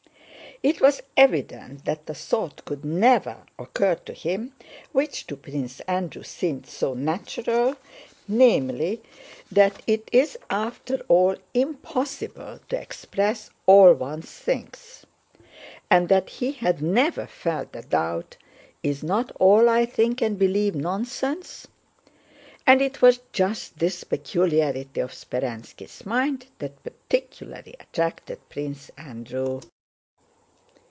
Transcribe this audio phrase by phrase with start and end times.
[0.63, 4.53] It was evident that the thought could never occur to him
[4.91, 7.77] which to Prince Andrew seemed so natural,
[8.27, 9.01] namely,
[9.51, 15.03] that it is after all impossible to express all one thinks;
[15.89, 18.37] and that he had never felt the doubt,
[18.83, 21.65] "Is not all I think and believe nonsense?"
[22.67, 29.61] And it was just this peculiarity of Speránski's mind that particularly attracted Prince Andrew.